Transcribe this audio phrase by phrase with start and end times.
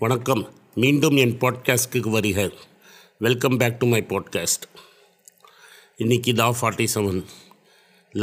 [0.00, 0.41] வணக்கம்
[0.73, 2.39] மீண்டும் என் பாட்காஸ்ட்டுக்கு வருக
[3.25, 4.65] welcome back to my podcast
[5.97, 7.19] இன்னைக்கு லா forty seven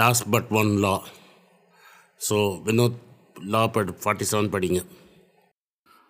[0.00, 0.94] last but one law
[2.28, 2.36] so
[2.68, 2.96] Vinod
[3.54, 4.80] law but forty seven படிங்க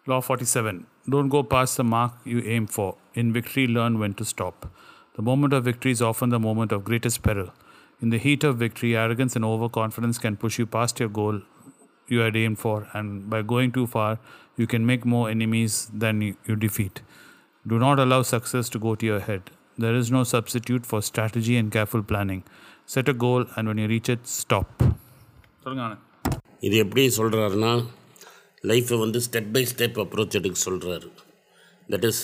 [0.07, 2.89] Law 47 Don't go past the mark you aim for.
[3.15, 4.57] In victory, learn when to stop.
[5.17, 7.49] The moment of victory is often the moment of greatest peril.
[8.03, 11.39] In the heat of victory, arrogance and overconfidence can push you past your goal
[12.14, 14.12] you had aimed for, and by going too far,
[14.62, 15.74] you can make more enemies
[16.04, 16.96] than you, you defeat.
[17.66, 19.44] Do not allow success to go to your head.
[19.84, 22.42] There is no substitute for strategy and careful planning.
[22.94, 24.68] Set a goal, and when you reach it, stop.
[25.64, 26.02] சொல்லுங்க ஆனந்த்.
[26.68, 27.74] இது எப்படி சொல்கிறாருன்னா
[28.70, 31.08] லைஃப்பை வந்து step by step approach எடுக்க சொல்கிறாரு
[31.94, 32.22] that is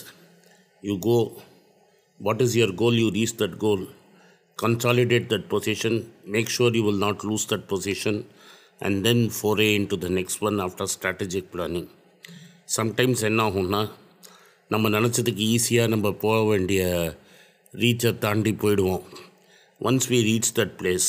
[0.90, 1.16] you go
[2.28, 3.86] what is your goal you reach that goal
[4.64, 5.98] consolidate that position
[6.36, 8.20] make sure you will not lose that position
[8.87, 11.91] and then foray in to the next one after strategic planning
[12.77, 13.83] sometimes என்ன ஆகும்னா
[14.73, 16.83] நம்ம நினச்சதுக்கு ஈஸியாக நம்ம போக வேண்டிய
[17.83, 19.05] ரீச்சை தாண்டி போயிடுவோம்.
[19.81, 21.09] Once we reach that place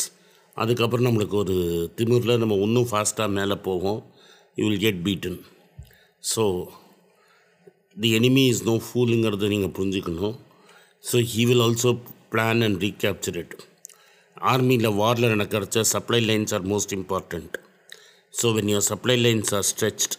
[0.58, 1.56] அதுக்கப்புறம் நம்மளுக்கு ஒரு
[1.98, 4.00] திமிரில் நம்ம இன்னும் ஃபாஸ்ட்டாக மேலே போவோம்
[4.59, 5.40] you will get beaten
[6.23, 6.44] so
[8.03, 10.36] the enemy is no ஃபூலுங்கிறத நீங்கள் புரிஞ்சுக்கணும்.
[11.03, 11.92] So he will also
[12.34, 13.56] plan and recapture it
[14.52, 17.56] ஆர்மியில் வாரில் நடக்கிறச்ச supply lines are most important
[18.36, 20.16] so when your supply lines are stretched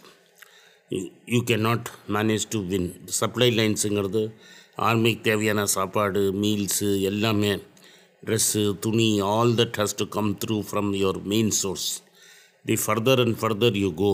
[1.29, 1.87] you can not
[2.17, 4.23] manage to win supply லைன்ஸுங்கிறது
[4.83, 7.53] ஆர்மிக்கு தேவையான சாப்பாடு meals எல்லாமே
[8.23, 11.89] dress துணி all that has to come through from your main source
[12.65, 14.13] the further and further you go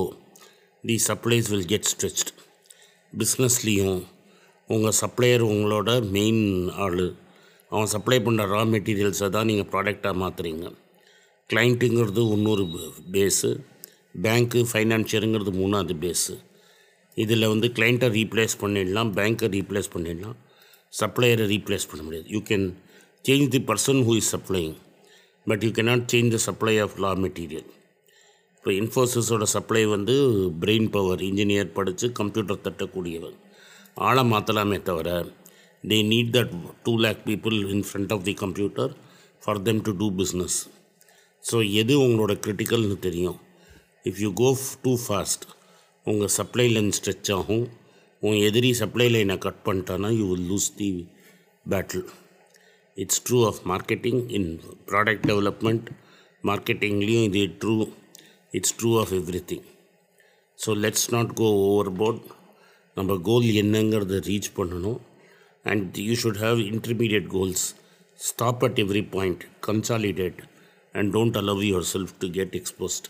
[0.85, 2.31] the supplies will get stretched
[3.13, 4.01] பிஸ்னஸ்லேயும்
[4.71, 6.45] உங்கள் supplier உங்களோட main
[6.79, 7.03] ஆள்.
[7.73, 10.67] அவன் சப்ளை பண்ணுற ரா மெட்டீரியல்ஸை தான் நீங்கள் ப்ராடக்டாக மாற்றுறீங்க
[11.51, 12.65] கிளைண்ட்டுங்கிறது இன்னொரு
[13.13, 13.51] பேஸு
[14.15, 16.35] பேங்க்கு ஃபைனான்ஷியருங்கிறது மூணாவது பேஸு
[17.17, 20.39] இதில் வந்து கிளைண்ட்டை ரீப்ளேஸ் பண்ணிடலாம் பேங்க்கை ரீப்ளேஸ் பண்ணிடலாம்
[20.93, 22.27] சப்ளையரை ரீப்ளேஸ் பண்ண முடியாது.
[22.35, 22.67] You can
[23.27, 24.75] change the person who is supplying
[25.47, 27.69] but you cannot change the supply of raw material
[28.57, 30.15] இப்போ இன்ஃபோசிஸோட சப்ளை வந்து
[30.63, 33.37] பிரெயின் பவர் இன்ஜினியர் படித்து கம்ப்யூட்டர் தட்டக்கூடியவர்.
[34.09, 35.09] ஆளை மாற்றலாமே தவிர
[35.85, 36.53] they need that
[36.85, 38.93] two lakh people in front of the computer
[39.45, 40.59] for them to do business
[41.43, 43.39] so எது உங்களோட கிரிட்டிக்கல்னு தெரியும்?
[44.06, 44.50] If you go
[44.84, 45.46] too fast
[46.06, 47.66] உங்கள் சப்ளை லைன் ஸ்ட்ரெச் ஆகும்
[48.24, 50.90] உன் எதிரி சப்ளை லைனை கட் பண்ணிட்டானா you will lose the
[51.66, 52.06] battle
[52.98, 54.50] it's true of marketing in
[54.90, 55.88] product development
[56.44, 57.76] மார்க்கெட்டிங்லேயும் இது true
[58.54, 59.66] it's true of everything
[60.60, 62.24] so let's not go overboard
[62.98, 65.00] நம்ம goal என்னங்கிறத ரீச் பண்ணணும்
[65.66, 67.66] and you should have intermediate goals
[68.20, 70.40] stop at every point consolidate
[70.96, 73.08] and don't allow yourself to get exposed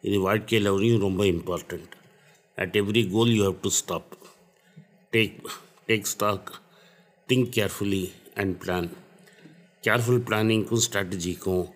[0.00, 1.92] இது வாழ்க்கையிலையும் ரொம்ப important
[2.58, 4.12] at every goal you have to stop
[5.12, 5.36] take
[5.88, 6.50] take stock
[7.28, 8.04] think carefully
[8.34, 8.88] and plan
[9.84, 11.66] careful பிளானிங்க்கும் ஸ்ட்ராட்டஜிக்கும்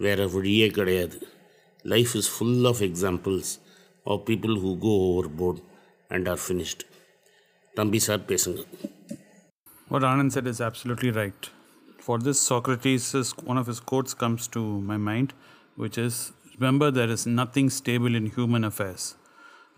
[0.00, 1.18] வேறு வழியே கிடையாது
[1.84, 3.50] life is full of examples
[4.06, 4.94] of people who go
[5.34, 5.62] overboard
[6.08, 6.84] and are finished
[7.74, 8.60] தம்பி sir பேசுங்க
[9.88, 11.42] What Anand said is absolutely right.
[11.98, 13.04] For this, Socrates,
[13.44, 15.34] one of his quotes comes to my mind,
[15.76, 16.14] which is
[16.58, 19.16] Remember, there is nothing stable in human affairs.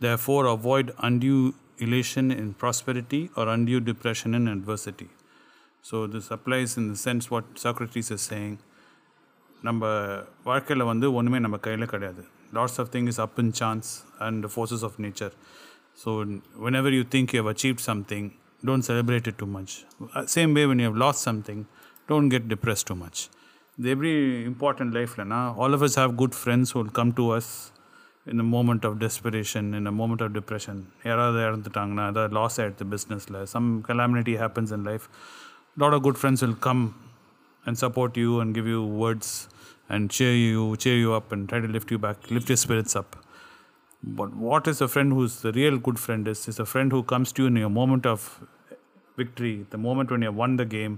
[0.01, 5.09] Therefore, avoid undue elation in prosperity or undue depression in adversity.
[5.83, 8.55] So, this applies in the sense what Socrates is saying.
[9.63, 9.85] நம்ம
[10.49, 12.23] வாழ்க்கையில் வந்து ஒன்றுமே நம்ம கையில் கிடையாது
[12.57, 13.91] lots of thing is up in chance
[14.27, 15.35] and forces of nature
[16.03, 16.11] so
[16.65, 18.29] when you think you have achieve something
[18.65, 19.85] don't celebrate it too much.
[20.15, 21.67] Uh, Same way, when you have lost something,
[22.09, 23.29] don't get depressed too much.
[23.29, 23.38] The
[23.95, 27.73] every important life, na, all of us have good friends who will come to us
[28.27, 30.77] in a moment of desperation, in a moment of depression.
[31.09, 35.07] யாராவது இறந்துட்டாங்கன்னா ஏதாவது loss ஆகிடுது பிஸ்னஸில் some calamity happens in life.
[35.83, 36.83] lot of good friends will come
[37.67, 39.49] and support you and give you words
[39.89, 42.95] and cheer you, cheer you up and try to lift you back, lift your spirits
[43.01, 43.17] up.
[44.03, 47.03] But what is a friend who's the real good friend is, is a friend who
[47.03, 48.21] comes to you in your moment of
[49.17, 50.95] victory, the moment when you have won the game.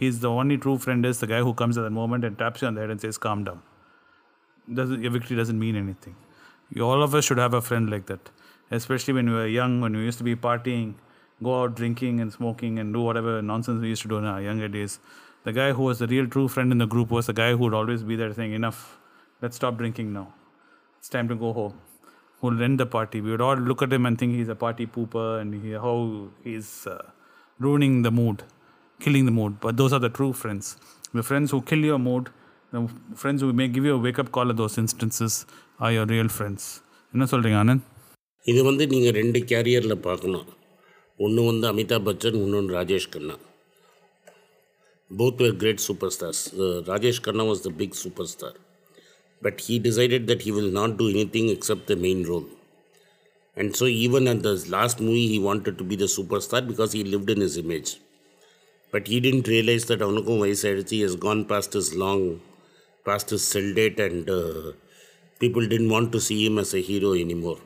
[0.00, 2.62] He's the only true friend is the guy who comes at that moment and taps
[2.62, 3.62] you on the head and says, calm down.
[4.80, 6.16] Doesn't, your victory doesn't mean anything.
[6.74, 8.30] You, all of us should have a friend like that.
[8.70, 10.94] Especially when we were young, when we used to be partying,
[11.42, 14.40] go out drinking and smoking and do whatever nonsense we used to do in our
[14.40, 15.00] younger days.
[15.44, 17.58] The guy who was the real true friend in the group was the guy who
[17.58, 18.98] would always be there saying, enough,
[19.42, 20.32] let's stop drinking now.
[20.98, 21.78] It's time to go home
[22.40, 23.20] who will end the party.
[23.20, 26.28] We would all look at him and think he's a party pooper and he, how
[26.42, 27.02] he's uh,
[27.58, 28.44] ruining the mood,
[28.99, 29.59] killing the mood.
[29.61, 30.77] But those are the true friends.
[31.13, 32.29] The friends who kill your mood,
[32.71, 32.81] the
[33.15, 35.45] friends who may give you a wake up call at those instances
[35.79, 36.63] are your real friends.
[37.15, 37.83] என்ன சொல்றீங்க ஆனந்த்
[38.51, 40.47] இது வந்து நீங்கள் ரெண்டு கேரியரில் பார்க்கணும்
[41.25, 43.35] ஒன்று வந்து அமிதாப் பச்சன் இன்னொன்று ராஜேஷ் கண்ணா
[45.09, 46.51] both were great superstars.
[46.53, 48.53] Uh, Rajesh Khanna was the big superstar,
[49.41, 52.45] but he decided that he will not do anything except the main role.
[53.55, 57.03] And so, even at the last movie, he wanted to be the superstar because he
[57.03, 57.99] lived in his image.
[58.92, 62.40] but he didn't realize that Anukum Vaisayadachi has gone past his long,
[63.04, 64.72] past his sell date, and uh,
[65.38, 67.58] people didn't want to see him as a hero anymore.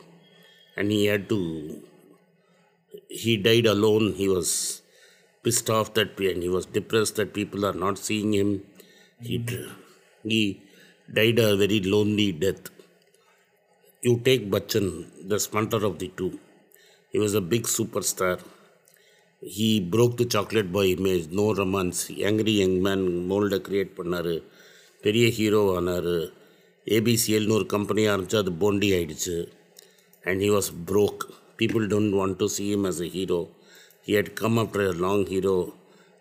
[0.76, 1.82] And he had to,
[3.09, 4.12] he died alone.
[4.15, 4.82] He was
[5.43, 8.62] pissed off that, and he was depressed that people are not seeing him.
[9.21, 9.44] He,
[10.23, 10.62] he
[11.12, 12.71] died a very lonely death.
[14.03, 16.38] You take Bachchan, the smarter of the two.
[17.11, 18.41] He was a big superstar.
[19.52, 24.35] He broke the chocolate boy image no romance angry young man மோல்டை create பண்ணார்.
[25.05, 26.14] பெரிய hero ஆனார்.
[26.87, 29.37] ஏபிசிஎல்னு ஒரு company ஆரம்பித்து அது போண்டி ஆகிடுச்சு
[30.25, 31.25] and he was broke
[31.58, 33.41] people don't want to see him as a hero
[34.06, 35.56] he had come after long hero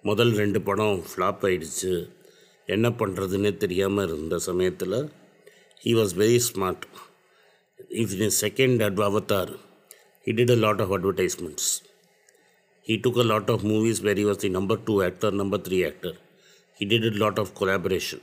[0.05, 1.93] முதல் ரெண்டு படம் ஃப்ளாப் ஆகிடுச்சு
[2.65, 4.97] என்ன பண்ணுறதுன்னே தெரியாமல் இருந்த சமயத்தில்
[5.85, 6.85] he was very smart
[8.03, 9.53] if in second at avatar
[10.27, 11.71] he did a lot of advertisements
[12.83, 15.85] He took a lot of movies where he was the number two actor, number three
[15.85, 16.13] actor.
[16.75, 18.19] He did a lot of collaboration.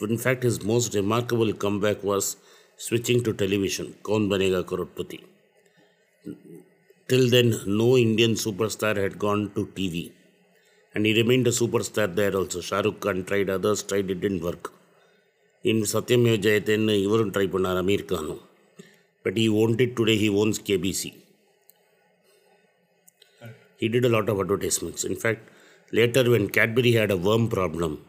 [0.00, 2.36] In fact, his most remarkable comeback was
[2.76, 5.24] switching to television, Kaun Banega Crorepati.
[7.08, 10.12] Till then, no Indian superstar had gone to TV.
[10.94, 12.60] And he remained a superstar there also.
[12.60, 14.72] Shah Rukh Khan tried, others tried, it didn't work.
[15.64, 18.38] In Satyameva Jayate, he wouldn't try Aamir Khan.
[19.24, 21.23] But he owned it today, he owns KBC.
[23.76, 25.04] He did a lot of advertisements.
[25.04, 25.48] In fact,
[25.92, 28.04] later when Cadbury had a worm problem,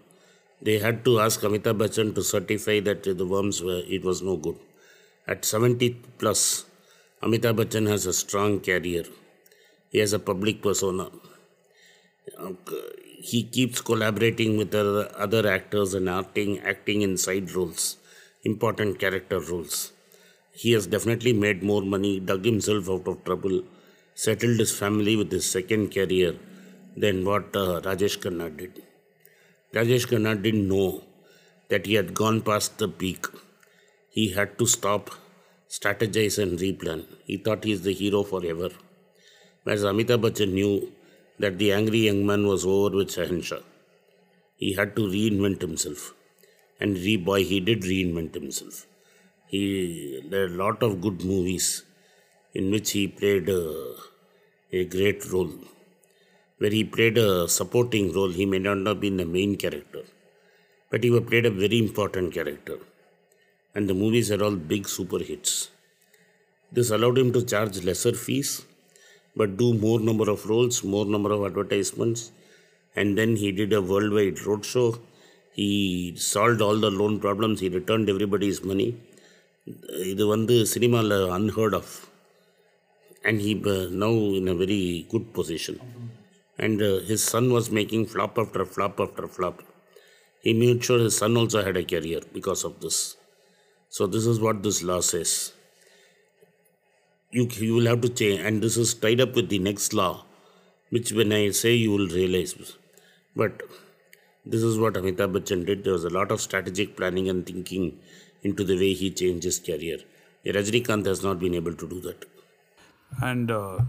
[0.61, 4.37] they had to ask Amitabh Bachchan to certify that the worms were, it was no
[4.37, 4.55] good.
[5.27, 6.65] At 70 plus,
[7.21, 9.03] Amitabh Bachchan has a strong career.
[9.89, 11.09] He has a public persona.
[13.21, 17.97] He keeps collaborating with other, other actors and acting, acting in side roles,
[18.43, 19.91] important character roles.
[20.53, 23.63] He has definitely made more money, dug himself out of trouble,
[24.23, 26.35] settled his family with his second career
[26.95, 28.81] than what uh, Rajesh Khanna did.
[29.73, 31.03] Rajesh Khanna didn't know
[31.67, 33.27] that he had gone past the peak.
[34.09, 35.09] He had to stop,
[35.69, 37.03] strategize, and replan.
[37.25, 38.69] He thought he is the hero forever.
[39.63, 40.91] Whereas Amitabh Bachchan knew
[41.39, 43.63] that the angry young man was over with Shahenshah.
[44.55, 46.13] He had to reinvent himself.
[46.79, 48.85] And re- boy, he did reinvent himself.
[49.47, 51.83] He, there are a lot of good movies
[52.54, 53.94] in which he played uh,
[54.72, 55.52] a great role.
[56.58, 60.02] Where he played a supporting role, he may not have been the main character,
[60.90, 62.78] but he played a very important character.
[63.74, 65.70] And the movies are all big super hits.
[66.72, 68.62] This allowed him to charge lesser fees,
[69.34, 72.32] but do more number of roles, more number of advertisements,
[72.94, 74.98] and then he did a worldwide roadshow.
[75.52, 77.60] He solved all the loan problems.
[77.60, 78.90] He returned everybody's money.
[80.12, 81.92] இது வந்து சினிமாவில் unheard of
[83.25, 85.79] and he uh, now in a very good position.
[86.57, 89.63] And uh, his son was making flop after flop after flop.
[90.41, 93.17] He made sure his son also had a career because of this.
[93.89, 95.53] So this is what this law says.
[97.31, 100.13] You you will have to change, and this is tied up with the next law,
[100.89, 102.53] which when I say you will realize.
[103.35, 103.63] But
[104.45, 105.83] this is what Amitabh Bachchan did.
[105.83, 107.99] There was a lot of strategic planning and thinking
[108.43, 109.97] into the way he changed his career.
[110.45, 112.25] Rajnikant has not been able to do that.
[113.21, 113.79] And uh,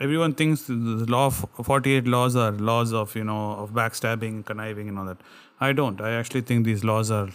[0.00, 4.46] everyone thinks the law of 48 laws are laws of you know of backstabbing and
[4.46, 5.18] conniving and all that.
[5.60, 6.00] I don't.
[6.00, 7.28] I actually think these laws are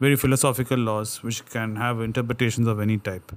[0.00, 3.32] very philosophical laws which can have interpretations of any type.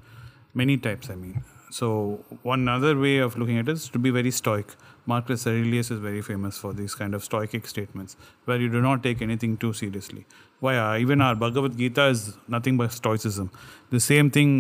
[0.54, 1.44] Many types i mean.
[1.72, 4.76] So one other way of looking at it is to be very stoic
[5.13, 8.13] marcus aurelius is very famous for these kind of stoic statements
[8.47, 10.23] where you do not take anything too seriously
[10.65, 12.23] why uh, even our bhagavad gita is
[12.57, 13.49] nothing but stoicism
[13.97, 14.51] the same thing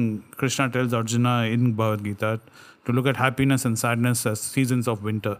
[0.42, 2.32] krishna tells arjuna in bhagavad gita
[2.86, 5.36] to look at happiness and sadness as seasons of winter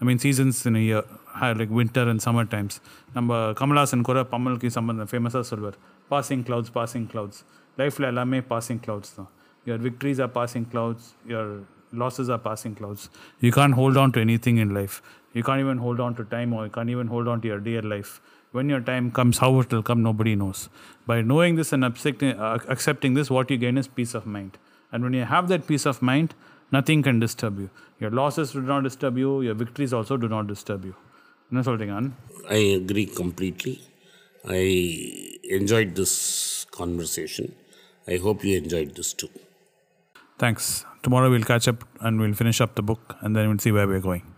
[0.00, 1.02] I mean, seasons in a year,
[1.38, 2.74] ha- like winter and summer times.
[3.16, 5.78] நம்ம கமலாசன் கூட பம்மலுக்கு சம்பந்தம் ஃபேமஸாக சொல்வார்
[6.12, 7.38] passing clouds passing clouds
[7.80, 9.28] லைஃப்பில் எல்லாமே passing clouds தான்
[9.68, 11.46] your victories are passing clouds your
[11.92, 13.08] losses are passing clouds
[13.40, 15.00] you can't hold on to anything in life
[15.32, 17.60] you can't even hold on to time or you can't even hold on to your
[17.60, 18.20] dear life
[18.52, 20.68] when your time comes how it will come nobody knows
[21.06, 24.58] by knowing this and accepting, uh, accepting this what you gain is peace of mind
[24.92, 26.34] and when you have that peace of mind
[26.70, 30.46] nothing can disturb you your losses do not disturb you your victories also do not
[30.46, 30.94] disturb you
[31.50, 32.08] என்ன சொல்கிறீங்க an
[32.58, 33.76] I agree completely.
[34.60, 34.64] I
[35.58, 36.14] enjoyed this
[36.80, 37.46] conversation.
[38.12, 39.30] I hope you enjoyed this too.
[40.37, 40.85] Thanks.
[41.03, 43.87] Tomorrow we'll catch up and we'll finish up the book and then we'll see where
[43.87, 44.32] we're going.